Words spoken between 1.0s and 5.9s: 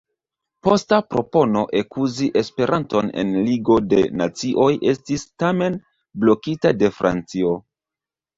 propono ekuzi Esperanton en Ligo de Nacioj estis tamen